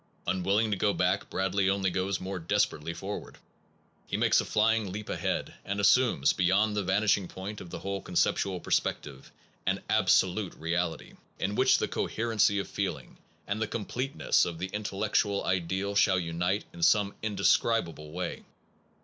Unwilling 0.25 0.71
to 0.71 0.77
go 0.77 0.93
back, 0.93 1.29
Bradley 1.29 1.69
only 1.69 1.91
goes 1.91 2.19
more 2.19 2.39
desperately 2.39 2.91
forward. 2.91 3.37
He 4.07 4.17
makes 4.17 4.41
a 4.41 4.45
flying 4.45 4.91
leap 4.91 5.09
ahead, 5.09 5.53
and 5.63 5.79
assumes, 5.79 6.33
beyond 6.33 6.75
the 6.75 6.81
vanishing 6.81 7.27
point 7.27 7.61
of 7.61 7.69
the 7.69 7.77
whole 7.77 8.01
con 8.01 8.15
ceptual 8.15 8.63
perspective, 8.63 9.31
an 9.67 9.79
absolute 9.91 10.55
reality, 10.55 11.13
in 11.37 11.53
which 11.53 11.77
the 11.77 11.87
coherency 11.87 12.57
of 12.57 12.67
feeling 12.67 13.19
and 13.45 13.61
the 13.61 13.67
com 13.67 13.85
pleteness 13.85 14.43
of 14.43 14.57
the 14.57 14.71
intellectual 14.73 15.45
ideal 15.45 15.93
shall 15.93 16.17
unite 16.17 16.65
in 16.73 16.81
some 16.81 17.13
indescribable 17.21 18.11
way. 18.11 18.43